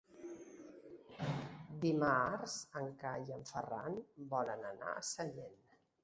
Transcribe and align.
Dimarts 1.83 2.55
en 2.81 2.87
Cai 3.03 3.27
i 3.31 3.35
en 3.35 3.45
Ferran 3.49 3.99
volen 4.31 4.65
anar 4.71 4.89
a 4.95 5.05
Sallent. 5.11 5.61